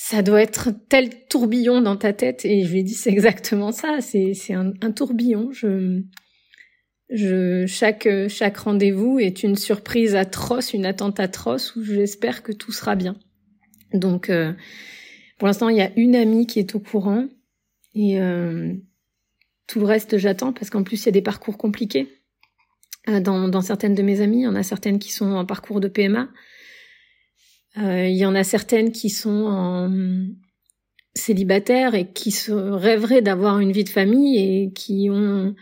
ça 0.02 0.22
doit 0.22 0.42
être 0.42 0.70
tel 0.88 1.10
tourbillon 1.28 1.82
dans 1.82 1.98
ta 1.98 2.14
tête 2.14 2.46
et 2.46 2.64
je 2.64 2.72
lui 2.72 2.80
ai 2.80 2.84
dit 2.84 2.94
c'est 2.94 3.10
exactement 3.10 3.74
ça 3.74 4.00
c'est 4.00 4.34
c'est 4.34 4.54
un, 4.54 4.72
tourbillon 4.96 5.52
je 5.52 6.04
je, 7.10 7.66
chaque, 7.66 8.08
chaque 8.28 8.58
rendez-vous 8.58 9.20
est 9.20 9.42
une 9.42 9.56
surprise 9.56 10.16
atroce, 10.16 10.74
une 10.74 10.86
attente 10.86 11.20
atroce 11.20 11.76
où 11.76 11.84
j'espère 11.84 12.44
que 12.44 12.52
tout 12.52 12.72
sera 12.72 12.96
bien. 12.96 13.16
Donc, 13.94 14.30
euh, 14.30 14.54
pour 15.40 15.48
l'instant, 15.48 15.70
il 15.70 15.78
y 15.78 15.82
a 15.82 15.92
une 15.96 16.16
amie 16.16 16.46
qui 16.46 16.60
est 16.60 16.76
au 16.76 16.80
courant 16.80 17.28
et 17.96 18.22
euh, 18.22 18.76
tout 19.66 19.80
le 19.80 19.86
reste, 19.86 20.20
j'attends 20.20 20.54
parce 20.54 20.70
qu'en 20.70 20.84
plus, 20.84 21.02
il 21.02 21.06
y 21.08 21.10
a 21.10 21.14
des 21.14 21.24
parcours 21.24 21.58
compliqués. 21.58 22.08
Euh, 23.08 23.20
dans, 23.20 23.48
dans, 23.48 23.62
certaines 23.62 23.96
de 23.96 24.04
mes 24.04 24.22
amies, 24.22 24.42
il 24.42 24.44
y 24.44 24.48
en 24.48 24.56
a 24.56 24.62
certaines 24.62 25.00
qui 25.00 25.12
sont 25.12 25.32
en 25.32 25.46
parcours 25.48 25.80
de 25.80 25.88
PMA. 25.88 26.30
Il 27.80 28.16
y 28.16 28.26
en 28.26 28.36
a 28.36 28.44
certaines 28.44 28.92
qui 28.92 29.10
sont 29.10 29.46
en 29.48 29.90
célibataires 31.16 31.96
et 31.96 32.08
qui 32.08 32.32
se 32.32 32.52
rêveraient 32.52 33.22
d'avoir 33.22 33.60
une 33.60 33.72
vie 33.72 33.84
de 33.84 33.90
famille 33.90 34.38
et 34.38 34.74
qui 34.74 35.10
ont 35.12 35.56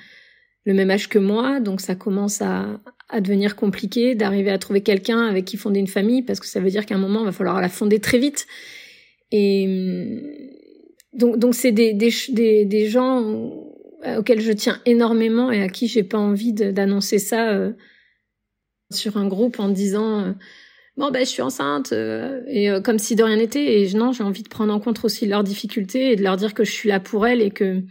le 0.65 0.73
même 0.73 0.91
âge 0.91 1.07
que 1.07 1.19
moi, 1.19 1.59
donc 1.59 1.79
ça 1.79 1.95
commence 1.95 2.41
à, 2.41 2.81
devenir 3.21 3.55
compliqué 3.55 4.15
d'arriver 4.15 4.51
à 4.51 4.57
trouver 4.57 4.81
quelqu'un 4.81 5.27
avec 5.27 5.45
qui 5.45 5.55
fonder 5.55 5.79
une 5.79 5.87
famille 5.87 6.23
parce 6.23 6.41
que 6.41 6.45
ça 6.45 6.59
veut 6.59 6.69
dire 6.69 6.85
qu'à 6.85 6.95
un 6.95 6.97
moment 6.97 7.21
il 7.21 7.25
va 7.25 7.31
falloir 7.31 7.61
la 7.61 7.69
fonder 7.69 7.99
très 7.99 8.17
vite. 8.17 8.47
Et 9.31 9.65
mm, 9.65 11.17
donc 11.17 11.39
donc 11.39 11.55
c'est 11.55 11.71
des, 11.71 11.93
des 11.93 12.65
des 12.65 12.87
gens 12.87 13.23
auxquels 14.17 14.41
je 14.41 14.51
tiens 14.51 14.81
énormément 14.85 15.51
et 15.51 15.61
à 15.61 15.69
qui 15.69 15.87
j'ai 15.87 16.03
pas 16.03 16.17
envie 16.17 16.51
d'annoncer 16.51 17.17
ça 17.17 17.51
euh, 17.51 17.71
sur 18.91 19.15
un 19.15 19.27
groupe 19.27 19.57
en 19.59 19.69
disant 19.69 20.19
euh, 20.19 20.33
bon 20.97 21.11
ben 21.11 21.23
je 21.23 21.29
suis 21.29 21.41
enceinte 21.41 21.93
euh, 21.93 22.41
et 22.47 22.69
comme 22.83 22.99
si 22.99 23.15
de 23.15 23.23
rien 23.23 23.37
n'était 23.37 23.81
et 23.81 23.93
non 23.93 24.11
j'ai 24.11 24.23
envie 24.23 24.43
de 24.43 24.49
prendre 24.49 24.73
en 24.73 24.79
compte 24.79 25.03
aussi 25.05 25.25
leurs 25.25 25.43
difficultés 25.43 26.11
et 26.11 26.15
de 26.15 26.23
leur 26.23 26.37
dire 26.37 26.53
que 26.53 26.63
je 26.63 26.71
suis 26.71 26.89
là 26.89 26.99
pour 26.99 27.25
elles 27.27 27.41
et 27.41 27.51
que 27.51 27.83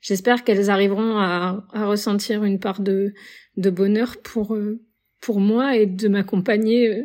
j'espère 0.00 0.42
qu'elles 0.42 0.70
arriveront 0.70 1.18
à, 1.18 1.66
à 1.72 1.86
ressentir 1.86 2.42
une 2.44 2.58
part 2.58 2.80
de 2.80 3.12
de 3.56 3.70
bonheur 3.70 4.16
pour 4.22 4.54
euh, 4.54 4.80
pour 5.20 5.40
moi 5.40 5.76
et 5.76 5.86
de 5.86 6.08
m'accompagner 6.08 6.88
euh, 6.88 7.04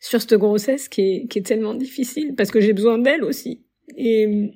sur 0.00 0.20
cette 0.20 0.34
grossesse 0.34 0.88
qui 0.88 1.00
est 1.02 1.26
qui 1.28 1.38
est 1.38 1.46
tellement 1.46 1.74
difficile 1.74 2.34
parce 2.36 2.50
que 2.50 2.60
j'ai 2.60 2.72
besoin 2.72 2.98
d'elle 2.98 3.24
aussi. 3.24 3.64
Et 3.96 4.50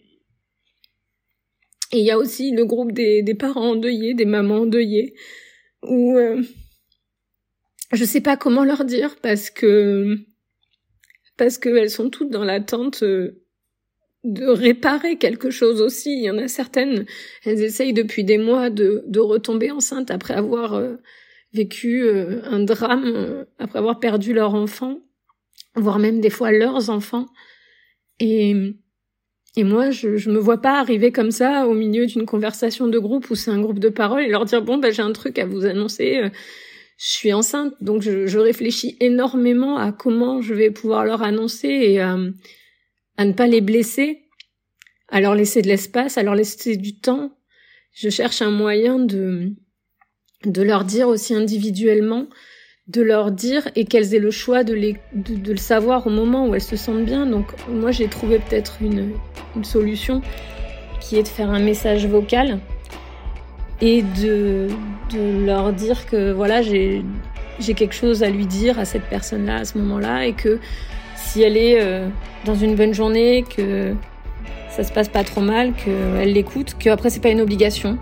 et 1.93 1.99
il 1.99 2.05
y 2.05 2.11
a 2.11 2.19
aussi 2.19 2.53
le 2.53 2.65
groupe 2.65 2.93
des, 2.93 3.23
des 3.23 3.35
parents 3.35 3.71
endeuillés, 3.71 4.15
des 4.15 4.25
mamans 4.25 4.61
endeuillées, 4.61 5.15
où 5.83 6.17
euh, 6.17 6.41
je 7.93 8.05
sais 8.05 8.21
pas 8.21 8.37
comment 8.37 8.65
leur 8.65 8.85
dire 8.85 9.17
parce 9.23 9.51
que 9.51 10.17
parce 11.37 11.59
qu'elles 11.59 11.91
sont 11.91 12.11
toutes 12.11 12.31
dans 12.31 12.45
l'attente 12.45 13.03
euh, 13.03 13.43
de 14.25 14.47
réparer 14.47 15.17
quelque 15.17 15.51
chose 15.51 15.81
aussi. 15.81 16.13
Il 16.13 16.25
y 16.25 16.31
en 16.31 16.39
a 16.39 16.49
certaines, 16.49 17.07
elles 17.45 17.63
essayent 17.63 17.95
depuis 17.95 18.25
des 18.25 18.39
mois 18.39 18.69
de, 18.69 19.03
de 19.07 19.21
retomber 19.21 19.71
enceinte 19.71 20.11
après 20.11 20.35
avoir 20.35 20.75
euh, 20.75 20.97
vécu 21.55 22.03
euh, 22.03 22.43
un 22.45 22.61
drame, 22.61 23.47
après 23.59 23.79
avoir 23.79 23.99
perdu 24.01 24.35
leur 24.35 24.55
enfant, 24.55 24.99
voire 25.75 25.99
même 25.99 26.21
des 26.21 26.31
fois 26.31 26.53
leurs 26.53 26.91
enfants. 26.91 27.27
Et, 28.19 28.55
et 29.57 29.65
moi, 29.65 29.91
je, 29.91 30.17
je 30.17 30.31
me 30.31 30.39
vois 30.39 30.61
pas 30.61 30.79
arriver 30.79 31.11
comme 31.11 31.31
ça 31.31 31.67
au 31.67 31.73
milieu 31.73 32.05
d'une 32.05 32.27
conversation 32.27 32.87
de 32.87 32.99
groupe 32.99 33.31
où 33.31 33.35
c'est 33.35 33.51
un 33.51 33.61
groupe 33.63 33.79
de 33.79 33.89
parole 33.89 34.23
et 34.23 34.29
leur 34.29 34.45
dire 34.45 34.63
bon 34.63 34.77
ben 34.77 34.93
j'ai 34.93 35.03
un 35.03 35.13
truc 35.13 35.39
à 35.39 35.47
vous 35.47 35.65
annoncer. 35.65 36.31
Je 37.01 37.09
suis 37.09 37.33
enceinte, 37.33 37.73
donc 37.81 38.03
je, 38.03 38.27
je, 38.27 38.39
réfléchis 38.39 38.99
énormément 39.01 39.79
à 39.79 39.91
comment 39.91 40.43
je 40.43 40.53
vais 40.53 40.71
pouvoir 40.71 41.07
leur 41.07 41.23
annoncer 41.23 41.69
et 41.69 41.99
à 41.99 42.19
ne 43.25 43.33
pas 43.33 43.47
les 43.47 43.63
blesser, 43.63 44.29
à 45.09 45.23
leur 45.23 45.35
laisser 45.35 45.63
de 45.63 45.69
l'espace, 45.69 46.19
à 46.19 46.23
leur 46.23 46.35
laisser 46.35 46.77
du 46.77 47.01
temps. 47.01 47.33
Je 47.95 48.11
cherche 48.11 48.43
un 48.43 48.51
moyen 48.51 48.99
de, 48.99 49.51
de 50.45 50.63
leur 50.63 50.85
dire 50.85 51.09
aussi 51.09 51.35
individuellement, 51.35 52.27
de 52.87 53.01
leur 53.01 53.33
dire 53.33 53.67
et 53.77 53.87
qu'elles 53.87 54.15
aient 54.15 54.19
le 54.19 54.31
choix 54.31 54.63
de, 54.63 54.75
les, 54.75 54.99
de, 55.15 55.53
le 55.53 55.57
savoir 55.57 56.07
au 56.07 56.11
moment 56.11 56.47
où 56.47 56.55
elles 56.55 56.61
se 56.61 56.77
sentent 56.77 57.07
bien. 57.07 57.25
Donc 57.25 57.47
moi 57.67 57.93
j'ai 57.93 58.09
trouvé 58.09 58.41
peut-être 58.41 58.77
une, 58.83 59.15
une 59.57 59.65
solution 59.65 60.21
qui 61.01 61.17
est 61.17 61.23
de 61.23 61.29
faire 61.29 61.49
un 61.49 61.61
message 61.61 62.07
vocal 62.07 62.61
et 63.81 64.03
de, 64.03 64.69
leur 65.45 65.73
dire 65.73 66.07
que 66.07 66.33
voilà 66.33 66.63
j'ai 66.63 67.05
j'ai 67.59 67.75
quelque 67.75 67.95
chose 67.95 68.23
à 68.23 68.31
lui 68.31 68.47
dire 68.47 68.79
à 68.79 68.85
cette 68.85 69.03
personne-là 69.05 69.57
à 69.57 69.65
ce 69.65 69.77
moment-là 69.79 70.27
et 70.27 70.33
que 70.33 70.61
si 71.17 71.43
elle 71.43 71.57
est 71.57 71.81
euh, 71.81 72.09
dans 72.45 72.55
une 72.55 72.75
bonne 72.75 72.95
journée, 72.95 73.45
que 73.57 73.95
ça 74.71 74.83
se 74.83 74.93
passe 74.93 75.09
pas 75.09 75.25
trop 75.25 75.41
mal, 75.41 75.73
qu'elle 75.75 76.33
l'écoute, 76.33 76.75
qu'après 76.79 77.11
c'est 77.11 77.21
pas 77.21 77.31
une 77.31 77.41
obligation, 77.41 77.99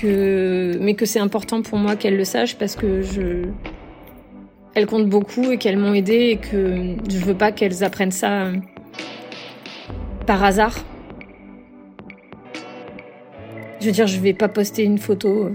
que 0.00 0.78
mais 0.80 0.94
que 0.94 1.06
c'est 1.06 1.18
important 1.18 1.62
pour 1.62 1.78
moi 1.78 1.96
qu'elle 1.96 2.16
le 2.16 2.24
sache 2.24 2.56
parce 2.56 2.76
que 2.76 3.02
je 3.02 3.48
elles 4.74 4.86
comptent 4.86 5.08
beaucoup 5.08 5.50
et 5.50 5.58
qu'elles 5.58 5.78
m'ont 5.78 5.94
aidé 5.94 6.30
et 6.30 6.36
que 6.36 6.94
je 7.10 7.18
veux 7.18 7.34
pas 7.34 7.52
qu'elles 7.52 7.82
apprennent 7.82 8.12
ça 8.12 8.44
euh, 8.44 8.52
par 10.26 10.44
hasard. 10.44 10.74
Je 13.80 13.86
veux 13.86 13.92
dire, 13.92 14.06
je 14.06 14.18
vais 14.18 14.32
pas 14.32 14.48
poster 14.48 14.82
une 14.82 14.98
photo 14.98 15.52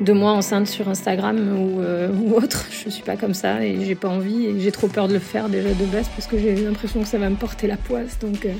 de 0.00 0.12
moi 0.12 0.32
enceinte 0.32 0.66
sur 0.66 0.88
Instagram 0.88 1.38
ou, 1.56 1.80
euh, 1.80 2.10
autre. 2.34 2.66
Je 2.84 2.90
suis 2.90 3.02
pas 3.02 3.16
comme 3.16 3.34
ça 3.34 3.64
et 3.64 3.84
j'ai 3.84 3.94
pas 3.94 4.08
envie 4.08 4.46
et 4.46 4.60
j'ai 4.60 4.72
trop 4.72 4.88
peur 4.88 5.08
de 5.08 5.14
le 5.14 5.20
faire 5.20 5.48
déjà 5.48 5.68
de 5.68 5.84
base 5.86 6.08
parce 6.08 6.26
que 6.26 6.38
j'ai 6.38 6.54
l'impression 6.56 7.00
que 7.00 7.08
ça 7.08 7.18
va 7.18 7.30
me 7.30 7.36
porter 7.36 7.66
la 7.66 7.76
poisse. 7.76 8.18
Donc, 8.18 8.44
euh, 8.44 8.52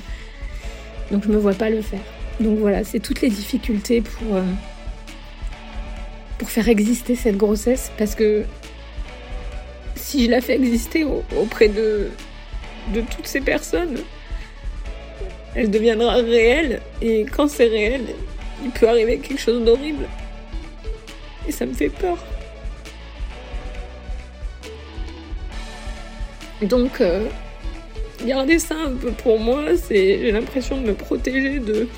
donc 1.10 1.24
je 1.24 1.28
me 1.28 1.36
vois 1.36 1.54
pas 1.54 1.68
le 1.68 1.82
faire. 1.82 2.00
Donc 2.40 2.58
voilà, 2.58 2.84
c'est 2.84 3.00
toutes 3.00 3.20
les 3.20 3.28
difficultés 3.28 4.00
pour, 4.00 4.36
euh, 4.36 4.42
pour 6.38 6.48
faire 6.48 6.68
exister 6.68 7.16
cette 7.16 7.36
grossesse 7.36 7.90
parce 7.98 8.14
que 8.14 8.44
si 9.96 10.24
je 10.24 10.30
la 10.30 10.40
fais 10.40 10.54
exister 10.54 11.04
auprès 11.04 11.68
de, 11.68 12.08
de 12.94 13.00
toutes 13.00 13.26
ces 13.26 13.40
personnes, 13.40 13.98
elle 15.54 15.70
deviendra 15.70 16.14
réelle 16.14 16.80
et 17.02 17.24
quand 17.24 17.48
c'est 17.48 17.68
réel, 17.68 18.02
il 18.62 18.70
peut 18.70 18.88
arriver 18.88 19.18
quelque 19.18 19.40
chose 19.40 19.64
d'horrible. 19.64 20.06
Et 21.46 21.52
ça 21.52 21.66
me 21.66 21.74
fait 21.74 21.88
peur. 21.88 22.18
Donc, 26.62 27.00
euh, 27.00 27.26
garder 28.24 28.58
ça 28.58 28.76
un 28.76 28.92
peu 28.92 29.10
pour 29.10 29.38
moi, 29.38 29.76
c'est 29.76 30.18
j'ai 30.20 30.32
l'impression 30.32 30.80
de 30.80 30.86
me 30.86 30.94
protéger 30.94 31.58
de, 31.58 31.88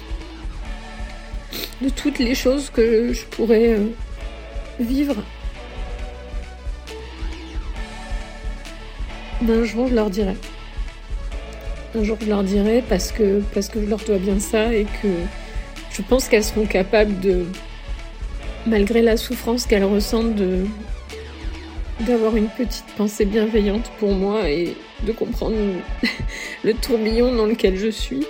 de 1.82 1.88
toutes 1.90 2.18
les 2.18 2.34
choses 2.34 2.70
que 2.70 3.12
je 3.12 3.25
pourrais 3.26 3.75
euh, 3.75 3.86
vivre. 4.80 5.16
Un 9.48 9.64
jour, 9.64 9.86
je 9.86 9.94
leur 9.94 10.10
dirai. 10.10 10.34
Un 11.94 12.02
jour, 12.02 12.16
je 12.20 12.26
leur 12.26 12.42
dirai 12.42 12.82
parce 12.88 13.12
que, 13.12 13.42
parce 13.54 13.68
que 13.68 13.80
je 13.80 13.86
leur 13.86 14.00
dois 14.00 14.18
bien 14.18 14.40
ça 14.40 14.72
et 14.75 14.84
que 14.84 15.08
je 15.96 16.02
pense 16.02 16.28
qu'elles 16.28 16.44
seront 16.44 16.66
capables 16.66 17.18
de, 17.20 17.46
malgré 18.66 19.00
la 19.00 19.16
souffrance 19.16 19.66
qu'elle 19.66 19.84
ressent 19.84 20.24
de 20.24 20.66
d'avoir 22.00 22.36
une 22.36 22.48
petite 22.48 22.84
pensée 22.98 23.24
bienveillante 23.24 23.90
pour 23.98 24.12
moi 24.12 24.50
et 24.50 24.76
de 25.04 25.12
comprendre 25.12 25.56
le 26.64 26.74
tourbillon 26.74 27.34
dans 27.34 27.46
lequel 27.46 27.78
je 27.78 27.88
suis? 27.88 28.26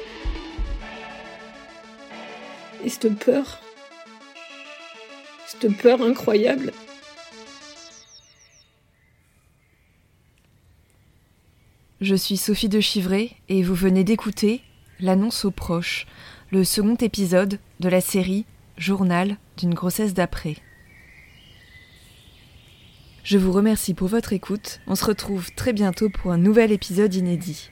Et 2.84 2.88
cette 2.88 3.18
peur, 3.18 3.60
cette 5.48 5.76
peur 5.76 6.00
incroyable? 6.00 6.72
Je 12.00 12.14
suis 12.14 12.36
Sophie 12.36 12.68
de 12.68 12.78
Chivray 12.78 13.32
et 13.48 13.64
vous 13.64 13.74
venez 13.74 14.04
d'écouter 14.04 14.62
L'annonce 14.98 15.44
aux 15.44 15.50
proches, 15.50 16.06
le 16.52 16.62
second 16.62 16.94
épisode 16.94 17.58
de 17.80 17.88
la 17.88 18.00
série 18.00 18.44
Journal 18.78 19.36
d'une 19.56 19.74
grossesse 19.74 20.14
d'après. 20.14 20.56
Je 23.24 23.36
vous 23.36 23.50
remercie 23.50 23.94
pour 23.94 24.06
votre 24.06 24.32
écoute. 24.32 24.80
On 24.86 24.94
se 24.94 25.04
retrouve 25.04 25.52
très 25.56 25.72
bientôt 25.72 26.08
pour 26.08 26.30
un 26.30 26.38
nouvel 26.38 26.70
épisode 26.70 27.12
inédit. 27.14 27.70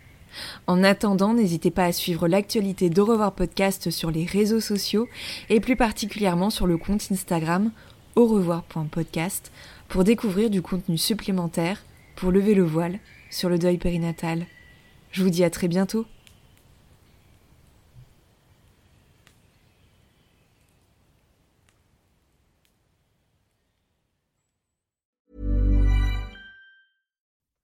En 0.66 0.82
attendant, 0.82 1.34
n'hésitez 1.34 1.70
pas 1.70 1.84
à 1.84 1.92
suivre 1.92 2.26
l'actualité 2.26 2.90
d'Au 2.90 3.04
revoir 3.04 3.32
podcast 3.32 3.90
sur 3.90 4.10
les 4.10 4.24
réseaux 4.24 4.60
sociaux 4.60 5.08
et 5.50 5.60
plus 5.60 5.76
particulièrement 5.76 6.50
sur 6.50 6.66
le 6.66 6.76
compte 6.76 7.06
Instagram 7.12 7.70
au 8.16 8.26
revoir.podcast 8.26 9.52
pour 9.86 10.02
découvrir 10.02 10.50
du 10.50 10.62
contenu 10.62 10.98
supplémentaire 10.98 11.84
pour 12.16 12.32
lever 12.32 12.54
le 12.54 12.64
voile 12.64 12.98
sur 13.30 13.48
le 13.48 13.58
deuil 13.58 13.78
périnatal. 13.78 14.46
Je 15.12 15.22
vous 15.22 15.30
dis 15.30 15.44
à 15.44 15.50
très 15.50 15.68
bientôt. 15.68 16.06